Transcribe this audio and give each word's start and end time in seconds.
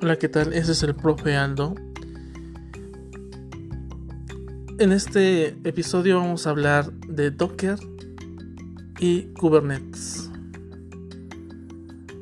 Hola, 0.00 0.16
¿qué 0.16 0.28
tal? 0.28 0.52
Ese 0.52 0.70
es 0.70 0.84
el 0.84 0.94
profe 0.94 1.34
Aldo. 1.34 1.74
En 4.78 4.92
este 4.92 5.48
episodio 5.68 6.20
vamos 6.20 6.46
a 6.46 6.50
hablar 6.50 6.92
de 7.08 7.32
Docker 7.32 7.76
y 9.00 9.22
Kubernetes. 9.32 10.30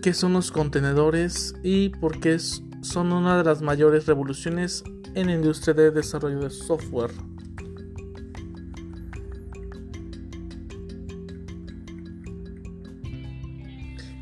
¿Qué 0.00 0.14
son 0.14 0.32
los 0.32 0.50
contenedores 0.50 1.56
y 1.62 1.90
por 1.90 2.18
qué 2.20 2.38
son 2.38 3.12
una 3.12 3.36
de 3.36 3.44
las 3.44 3.60
mayores 3.60 4.06
revoluciones 4.06 4.82
en 5.14 5.26
la 5.26 5.34
industria 5.34 5.74
de 5.74 5.90
desarrollo 5.90 6.40
de 6.40 6.48
software? 6.48 7.12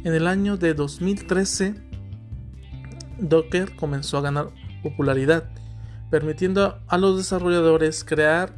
En 0.03 0.15
el 0.15 0.27
año 0.27 0.57
de 0.57 0.75
2013, 0.75 1.86
Docker 3.19 3.77
comenzó 3.77 4.19
a 4.19 4.23
ganar 4.23 4.49
popularidad, 4.83 5.51
permitiendo 6.11 6.79
a 6.87 6.99
los 6.99 7.17
desarrolladores 7.17 8.05
crear, 8.05 8.55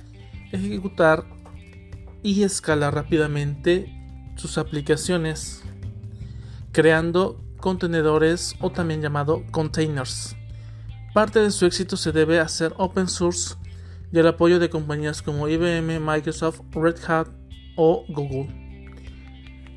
ejecutar 0.53 1.25
y 2.23 2.43
escalar 2.43 2.95
rápidamente 2.95 3.95
sus 4.37 4.59
aplicaciones, 4.59 5.63
creando 6.73 7.43
contenedores 7.59 8.55
o 8.61 8.71
también 8.71 9.03
llamado 9.03 9.43
containers. 9.51 10.37
Parte 11.15 11.41
de 11.41 11.51
su 11.51 11.67
éxito 11.67 11.97
se 11.97 12.13
debe 12.13 12.39
a 12.39 12.49
ser 12.49 12.75
open 12.77 13.09
source 13.09 13.57
y 14.13 14.19
el 14.19 14.27
apoyo 14.27 14.59
de 14.59 14.71
compañías 14.71 15.23
como 15.23 15.49
IBM, 15.49 16.01
Microsoft, 16.01 16.61
Red 16.73 16.97
Hat 17.07 17.29
o 17.77 18.05
Google. 18.09 18.68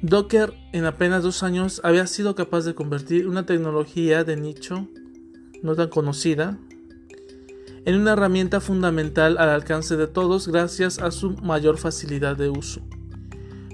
Docker 0.02 0.56
en 0.74 0.86
apenas 0.86 1.22
dos 1.22 1.44
años 1.44 1.80
había 1.84 2.08
sido 2.08 2.34
capaz 2.34 2.66
de 2.66 2.74
convertir 2.74 3.28
una 3.28 3.46
tecnología 3.46 4.24
de 4.24 4.36
nicho 4.36 4.88
no 5.62 5.76
tan 5.76 5.90
conocida 5.90 6.58
en 7.86 7.96
una 7.96 8.14
herramienta 8.14 8.62
fundamental 8.62 9.38
al 9.38 9.50
alcance 9.50 9.98
de 9.98 10.08
todos 10.08 10.48
gracias 10.48 10.98
a 10.98 11.12
su 11.12 11.32
mayor 11.38 11.78
facilidad 11.78 12.36
de 12.36 12.50
uso. 12.50 12.82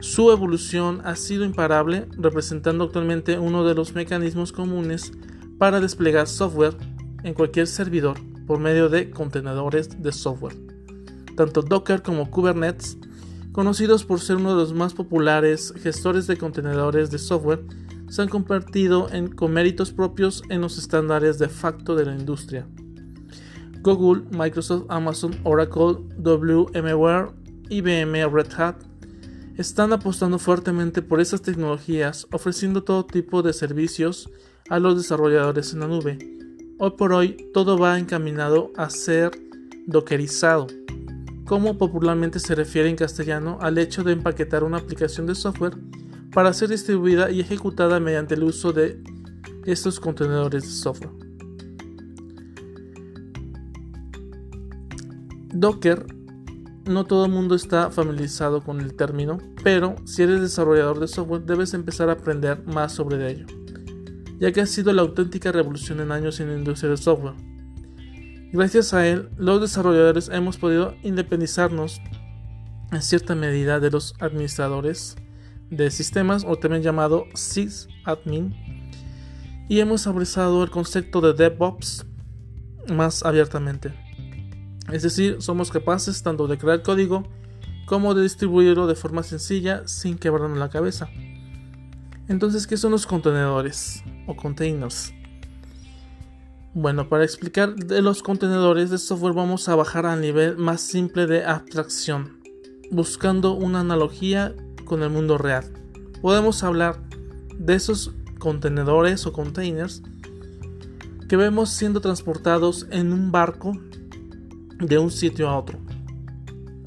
Su 0.01 0.31
evolución 0.31 1.01
ha 1.05 1.15
sido 1.15 1.45
imparable, 1.45 2.07
representando 2.17 2.83
actualmente 2.83 3.39
uno 3.39 3.65
de 3.65 3.73
los 3.73 3.95
mecanismos 3.95 4.51
comunes 4.51 5.13
para 5.57 5.79
desplegar 5.79 6.27
software 6.27 6.75
en 7.23 7.33
cualquier 7.33 7.67
servidor 7.67 8.17
por 8.45 8.59
medio 8.59 8.89
de 8.89 9.09
contenedores 9.09 10.01
de 10.01 10.11
software. 10.11 10.55
Tanto 11.35 11.61
Docker 11.61 12.01
como 12.01 12.29
Kubernetes 12.29 12.97
conocidos 13.57 14.05
por 14.05 14.19
ser 14.19 14.35
uno 14.35 14.51
de 14.51 14.61
los 14.61 14.75
más 14.75 14.93
populares 14.93 15.73
gestores 15.81 16.27
de 16.27 16.37
contenedores 16.37 17.09
de 17.09 17.17
software, 17.17 17.65
se 18.07 18.21
han 18.21 18.29
convertido 18.29 19.09
en, 19.11 19.29
con 19.29 19.51
méritos 19.51 19.91
propios 19.91 20.43
en 20.49 20.61
los 20.61 20.77
estándares 20.77 21.39
de 21.39 21.49
facto 21.49 21.95
de 21.95 22.05
la 22.05 22.15
industria. 22.15 22.67
Google, 23.81 24.25
Microsoft, 24.29 24.85
Amazon, 24.89 25.39
Oracle, 25.43 26.03
VMware, 26.19 27.31
IBM, 27.69 28.27
Red 28.31 28.53
Hat 28.55 28.75
están 29.57 29.91
apostando 29.91 30.37
fuertemente 30.37 31.01
por 31.01 31.19
esas 31.19 31.41
tecnologías, 31.41 32.27
ofreciendo 32.31 32.83
todo 32.83 33.07
tipo 33.07 33.41
de 33.41 33.53
servicios 33.53 34.29
a 34.69 34.77
los 34.77 34.97
desarrolladores 34.97 35.73
en 35.73 35.79
la 35.79 35.87
nube. 35.87 36.19
Hoy 36.77 36.91
por 36.91 37.11
hoy 37.11 37.49
todo 37.55 37.75
va 37.75 37.97
encaminado 37.97 38.71
a 38.77 38.91
ser 38.91 39.31
dockerizado 39.87 40.67
como 41.47 41.77
popularmente 41.77 42.39
se 42.39 42.55
refiere 42.55 42.89
en 42.89 42.97
castellano 42.97 43.57
al 43.61 43.77
hecho 43.77 44.03
de 44.03 44.11
empaquetar 44.11 44.63
una 44.63 44.77
aplicación 44.77 45.25
de 45.25 45.33
software 45.33 45.77
para 46.33 46.53
ser 46.53 46.69
distribuida 46.69 47.31
y 47.31 47.39
ejecutada 47.39 48.01
mediante 48.01 48.35
el 48.35 48.43
uso 48.43 48.73
de 48.73 49.01
estos 49.65 49.99
contenedores 49.99 50.63
de 50.63 50.69
software. 50.69 51.13
Docker, 55.53 56.05
no 56.85 57.05
todo 57.05 57.25
el 57.25 57.31
mundo 57.31 57.55
está 57.55 57.91
familiarizado 57.91 58.61
con 58.61 58.81
el 58.81 58.93
término, 58.95 59.37
pero 59.63 59.95
si 60.05 60.23
eres 60.23 60.41
desarrollador 60.41 60.99
de 60.99 61.07
software 61.07 61.43
debes 61.43 61.73
empezar 61.73 62.09
a 62.09 62.13
aprender 62.13 62.61
más 62.67 62.91
sobre 62.91 63.31
ello, 63.31 63.45
ya 64.37 64.51
que 64.51 64.61
ha 64.61 64.65
sido 64.65 64.91
la 64.91 65.01
auténtica 65.01 65.53
revolución 65.53 66.01
en 66.01 66.11
años 66.11 66.41
en 66.41 66.49
la 66.49 66.57
industria 66.57 66.89
del 66.89 66.97
software. 66.97 67.56
Gracias 68.53 68.93
a 68.93 69.05
él, 69.05 69.29
los 69.37 69.59
desarrolladores 69.59 70.29
hemos 70.29 70.57
podido 70.57 70.95
independizarnos 71.03 72.01
en 72.91 73.01
cierta 73.01 73.35
medida 73.35 73.79
de 73.81 73.91
los 73.91 74.15
administradores 74.19 75.17
de 75.69 75.91
sistemas 75.91 76.45
o 76.47 76.55
también 76.55 76.81
llamado 76.81 77.25
sysadmin 77.33 78.55
y 79.67 79.81
hemos 79.81 80.07
abrazado 80.07 80.63
el 80.63 80.69
concepto 80.69 81.19
de 81.19 81.33
DevOps 81.33 82.05
más 82.87 83.25
abiertamente. 83.25 83.93
Es 84.91 85.03
decir, 85.03 85.41
somos 85.41 85.69
capaces 85.69 86.23
tanto 86.23 86.47
de 86.47 86.57
crear 86.57 86.81
código 86.81 87.23
como 87.85 88.13
de 88.13 88.23
distribuirlo 88.23 88.87
de 88.87 88.95
forma 88.95 89.23
sencilla 89.23 89.85
sin 89.87 90.17
quebrarnos 90.17 90.57
la 90.57 90.69
cabeza. 90.69 91.09
Entonces, 92.29 92.65
¿qué 92.65 92.77
son 92.77 92.91
los 92.91 93.05
contenedores 93.05 94.03
o 94.25 94.35
containers? 94.35 95.13
Bueno, 96.79 97.09
para 97.09 97.23
explicar 97.23 97.75
de 97.75 98.03
los 98.03 98.21
contenedores 98.21 98.91
de 98.91 98.99
software 98.99 99.33
vamos 99.33 99.67
a 99.67 99.73
bajar 99.73 100.05
al 100.05 100.21
nivel 100.21 100.57
más 100.57 100.79
simple 100.79 101.25
de 101.25 101.43
abstracción, 101.43 102.37
buscando 102.91 103.53
una 103.53 103.79
analogía 103.79 104.55
con 104.85 105.01
el 105.01 105.09
mundo 105.09 105.39
real. 105.39 105.65
Podemos 106.21 106.61
hablar 106.61 107.01
de 107.57 107.73
esos 107.73 108.13
contenedores 108.37 109.25
o 109.25 109.33
containers 109.33 110.03
que 111.27 111.35
vemos 111.35 111.71
siendo 111.71 111.99
transportados 111.99 112.85
en 112.91 113.11
un 113.11 113.31
barco 113.31 113.71
de 114.77 114.99
un 114.99 115.09
sitio 115.09 115.49
a 115.49 115.57
otro. 115.57 115.79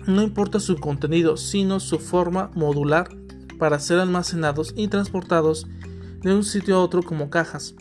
No 0.06 0.22
importa 0.22 0.60
su 0.60 0.76
contenido, 0.76 1.36
sino 1.36 1.80
su 1.80 1.98
forma 1.98 2.52
modular 2.54 3.08
para 3.58 3.80
ser 3.80 3.98
almacenados 3.98 4.72
y 4.76 4.86
transportados 4.86 5.66
de 6.22 6.32
un 6.32 6.44
sitio 6.44 6.76
a 6.76 6.84
otro 6.84 7.02
como 7.02 7.28
cajas. 7.28 7.74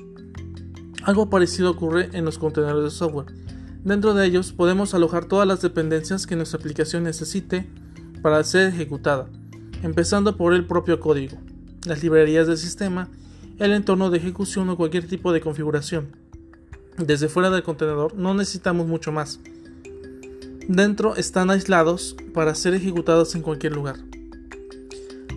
Algo 1.04 1.30
parecido 1.30 1.72
ocurre 1.72 2.10
en 2.14 2.26
los 2.26 2.38
contenedores 2.38 2.84
de 2.84 2.98
software. 2.98 3.34
Dentro 3.84 4.14
de 4.14 4.26
ellos 4.26 4.52
podemos 4.52 4.94
alojar 4.94 5.26
todas 5.26 5.48
las 5.48 5.62
dependencias 5.62 6.28
que 6.28 6.36
nuestra 6.36 6.60
aplicación 6.60 7.04
necesite 7.04 7.70
para 8.22 8.44
ser 8.44 8.68
ejecutada, 8.68 9.28
empezando 9.82 10.36
por 10.36 10.54
el 10.54 10.66
propio 10.66 11.00
código, 11.00 11.38
las 11.86 12.04
librerías 12.04 12.48
del 12.48 12.58
sistema, 12.58 13.08
el 13.58 13.72
entorno 13.72 14.10
de 14.10 14.18
ejecución 14.18 14.70
o 14.70 14.76
cualquier 14.76 15.08
tipo 15.08 15.32
de 15.32 15.40
configuración. 15.40 16.08
Desde 16.98 17.30
fuera 17.30 17.50
del 17.50 17.64
contenedor 17.64 18.14
no 18.16 18.34
necesitamos 18.34 18.86
mucho 18.86 19.14
más. 19.14 19.40
Dentro 20.68 21.16
están 21.16 21.50
aislados 21.50 22.18
para 22.34 22.54
ser 22.56 22.74
ejecutados 22.74 23.34
en 23.36 23.42
cualquier 23.42 23.74
lugar. 23.74 23.96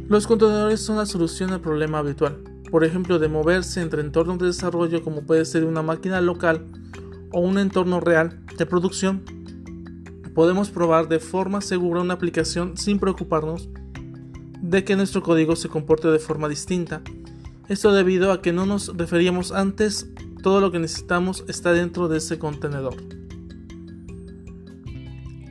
Los 0.08 0.26
contenedores 0.26 0.80
son 0.80 0.96
la 0.96 1.06
solución 1.06 1.52
al 1.52 1.60
problema 1.60 1.98
habitual, 1.98 2.36
por 2.72 2.84
ejemplo, 2.84 3.18
de 3.18 3.28
moverse 3.28 3.82
entre 3.82 4.00
entornos 4.00 4.38
de 4.38 4.46
desarrollo 4.46 5.04
como 5.04 5.26
puede 5.26 5.44
ser 5.44 5.64
una 5.64 5.82
máquina 5.82 6.22
local 6.22 6.64
o 7.30 7.40
un 7.40 7.58
entorno 7.58 8.00
real 8.00 8.40
de 8.56 8.64
producción, 8.64 9.22
podemos 10.34 10.70
probar 10.70 11.06
de 11.06 11.20
forma 11.20 11.60
segura 11.60 12.00
una 12.00 12.14
aplicación 12.14 12.78
sin 12.78 12.98
preocuparnos 12.98 13.68
de 14.62 14.84
que 14.84 14.96
nuestro 14.96 15.22
código 15.22 15.54
se 15.54 15.68
comporte 15.68 16.08
de 16.08 16.18
forma 16.18 16.48
distinta. 16.48 17.02
Esto 17.68 17.92
debido 17.92 18.32
a 18.32 18.40
que 18.40 18.54
no 18.54 18.64
nos 18.64 18.96
referíamos 18.96 19.52
antes, 19.52 20.08
todo 20.42 20.62
lo 20.62 20.72
que 20.72 20.78
necesitamos 20.78 21.44
está 21.48 21.74
dentro 21.74 22.08
de 22.08 22.16
ese 22.16 22.38
contenedor. 22.38 22.94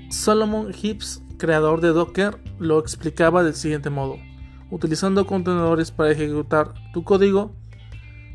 Solomon 0.09 0.71
Hibbs, 0.73 1.21
creador 1.37 1.81
de 1.81 1.89
Docker, 1.89 2.39
lo 2.57 2.79
explicaba 2.79 3.43
del 3.43 3.53
siguiente 3.53 3.91
modo 3.91 4.17
utilizando 4.71 5.27
contenedores 5.27 5.91
para 5.91 6.11
ejecutar 6.11 6.73
tu 6.93 7.03
código, 7.03 7.53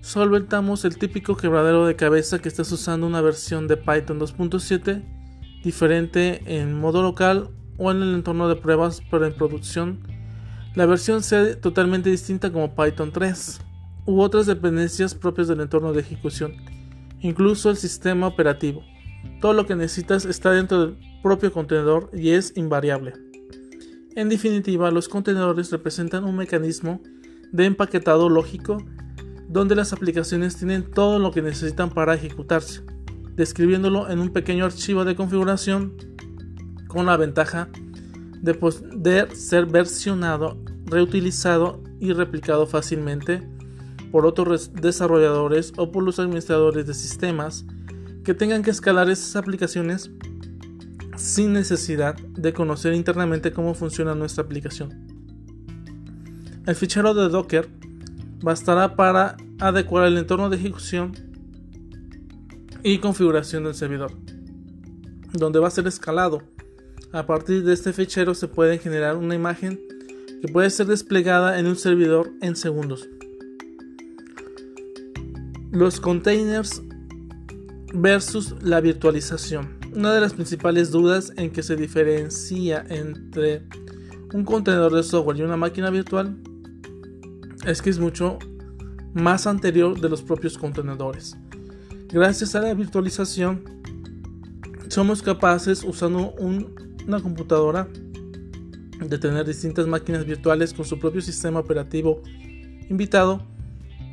solventamos 0.03 0.85
el 0.85 0.99
típico 0.99 1.37
quebradero 1.37 1.87
de 1.87 1.97
cabeza 1.97 2.39
que 2.39 2.49
estás 2.49 2.71
usando 2.71 3.07
una 3.07 3.21
versión 3.21 3.67
de 3.67 3.77
Python 3.77 4.21
2.7 4.21 5.03
diferente 5.65 6.43
en 6.47 6.79
modo 6.79 7.03
local 7.03 7.51
o 7.79 7.91
en 7.91 8.03
el 8.03 8.15
entorno 8.15 8.49
de 8.49 8.57
pruebas 8.57 9.03
pero 9.11 9.27
en 9.27 9.35
producción. 9.35 10.01
La 10.75 10.87
versión 10.87 11.23
sea 11.23 11.59
totalmente 11.61 12.11
distinta 12.11 12.53
como 12.53 12.77
Python 12.77 13.11
3 13.11 13.61
u 14.05 14.21
otras 14.21 14.47
dependencias 14.47 15.15
propias 15.15 15.49
del 15.49 15.61
entorno 15.61 15.93
de 15.93 16.03
ejecución, 16.03 16.53
incluso 17.21 17.71
el 17.71 17.77
sistema 17.77 18.27
operativo. 18.27 18.85
Todo 19.41 19.55
lo 19.55 19.67
que 19.67 19.75
necesitas 19.75 20.25
está 20.25 20.53
dentro 20.53 20.87
del 20.87 20.99
propio 21.23 21.53
contenedor 21.53 22.11
y 22.13 22.31
es 22.31 22.57
invariable. 22.57 23.26
En 24.17 24.31
definitiva, 24.31 24.91
los 24.91 25.11
contenedores 25.11 25.71
representan 25.71 26.25
un 26.25 26.37
mecanismo 26.37 27.03
de 27.53 27.67
empaquetado 27.67 28.31
lógico 28.31 28.79
donde 29.47 29.77
las 29.77 29.93
aplicaciones 29.93 30.57
tienen 30.57 30.91
todo 30.91 31.19
lo 31.19 31.33
que 31.33 31.43
necesitan 31.43 31.91
para 31.91 32.15
ejecutarse, 32.15 32.83
describiéndolo 33.35 34.09
en 34.09 34.21
un 34.21 34.31
pequeño 34.31 34.65
archivo 34.65 35.05
de 35.05 35.15
configuración 35.17 35.99
con 36.89 37.05
la 37.05 37.19
ventaja 37.19 37.69
de 38.41 38.55
poder 38.55 39.37
ser 39.37 39.67
versionado, 39.67 40.57
reutilizado 40.87 41.83
y 42.01 42.15
replicado 42.15 42.67
fácilmente 42.67 43.47
por 44.11 44.25
otros 44.25 44.73
desarrolladores 44.73 45.75
o 45.77 45.93
por 45.93 46.03
los 46.03 46.19
administradores 46.19 46.87
de 46.87 46.95
sistemas 46.95 47.67
que 48.25 48.33
tengan 48.33 48.63
que 48.63 48.71
escalar 48.71 49.11
esas 49.11 49.37
aplicaciones 49.37 50.11
sin 51.17 51.53
necesidad 51.53 52.17
de 52.17 52.53
conocer 52.53 52.95
internamente 52.95 53.53
cómo 53.53 53.75
funciona 53.75 54.15
nuestra 54.15 54.45
aplicación. 54.45 55.07
El 56.67 56.75
fichero 56.75 57.15
de 57.15 57.29
Docker 57.29 57.69
bastará 58.43 58.97
para 58.97 59.37
adecuar 59.59 60.07
el 60.07 60.19
entorno 60.19 60.51
de 60.51 60.57
ejecución 60.57 61.13
y 62.83 62.99
configuración 62.99 63.65
del 63.65 63.75
servidor, 63.75 64.13
donde 65.33 65.59
va 65.59 65.69
a 65.69 65.71
ser 65.71 65.87
escalado. 65.87 66.43
A 67.13 67.27
partir 67.27 67.65
de 67.65 67.73
este 67.73 67.93
fichero 67.93 68.35
se 68.35 68.49
puede 68.49 68.79
generar 68.79 69.17
una 69.17 69.35
imagen 69.35 69.81
que 70.41 70.49
puede 70.49 70.71
ser 70.71 70.87
desplegada 70.87 71.59
en 71.59 71.67
un 71.67 71.77
servidor 71.77 72.31
en 72.43 72.57
segundos. 72.57 73.09
Los 75.71 76.01
containers 76.01 76.83
versus 77.93 78.55
la 78.63 78.81
virtualización. 78.81 79.76
Una 79.97 80.13
de 80.13 80.21
las 80.21 80.35
principales 80.35 80.91
dudas 80.91 81.33
en 81.39 81.51
que 81.51 81.63
se 81.63 81.75
diferencia 81.75 82.85
entre 82.91 83.63
un 84.35 84.45
contenedor 84.45 84.95
de 84.95 85.03
software 85.03 85.39
y 85.39 85.43
una 85.43 85.57
máquina 85.57 85.89
virtual 85.89 86.37
es 87.65 87.81
que 87.81 87.89
es 87.89 87.99
mucho 87.99 88.39
más 89.15 89.47
anterior 89.47 89.99
de 89.99 90.11
los 90.11 90.21
propios 90.21 90.59
contenedores. 90.59 91.39
Gracias 92.09 92.55
a 92.55 92.61
la 92.61 92.75
virtualización, 92.75 93.65
somos 94.89 95.23
capaces, 95.23 95.83
usando 95.83 96.35
una 97.07 97.23
computadora, 97.23 97.89
de 99.01 99.17
tener 99.17 99.47
distintas 99.47 99.87
máquinas 99.87 100.27
virtuales 100.27 100.75
con 100.75 100.85
su 100.85 100.99
propio 100.99 101.23
sistema 101.23 101.59
operativo 101.59 102.21
invitado, 102.91 103.47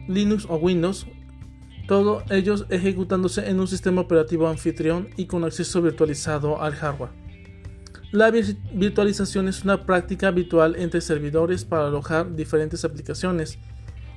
Linux 0.07 0.45
o 0.47 0.55
Windows, 0.55 1.05
todos 1.87 2.23
ellos 2.31 2.65
ejecutándose 2.69 3.49
en 3.49 3.59
un 3.59 3.67
sistema 3.67 4.01
operativo 4.01 4.47
anfitrión 4.47 5.09
y 5.17 5.25
con 5.25 5.43
acceso 5.43 5.81
virtualizado 5.81 6.61
al 6.61 6.73
hardware. 6.73 7.11
La 8.11 8.31
virtualización 8.31 9.47
es 9.47 9.63
una 9.63 9.85
práctica 9.85 10.27
habitual 10.27 10.75
entre 10.77 11.01
servidores 11.01 11.65
para 11.65 11.87
alojar 11.87 12.35
diferentes 12.35 12.85
aplicaciones 12.85 13.57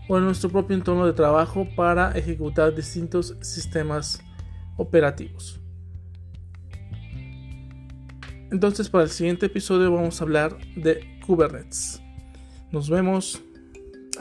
o 0.08 0.18
en 0.18 0.24
nuestro 0.24 0.50
propio 0.50 0.76
entorno 0.76 1.06
de 1.06 1.12
trabajo 1.12 1.66
para 1.74 2.12
ejecutar 2.12 2.74
distintos 2.74 3.34
sistemas 3.40 4.20
operativos. 4.76 5.60
Entonces 8.52 8.88
para 8.88 9.04
el 9.04 9.10
siguiente 9.10 9.46
episodio 9.46 9.90
vamos 9.90 10.20
a 10.20 10.24
hablar 10.24 10.56
de 10.76 11.18
Kubernetes. 11.26 12.00
Nos 12.70 12.90
vemos. 12.90 13.42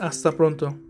Hasta 0.00 0.32
pronto. 0.32 0.85